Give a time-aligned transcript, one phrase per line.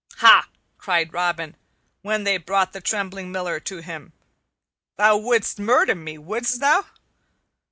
[0.15, 0.49] "Ha!"
[0.79, 1.55] cried Robin,
[2.01, 4.13] when they brought the trembling Miller to him.
[4.97, 6.85] "Thou wouldst murder me, wouldst thou?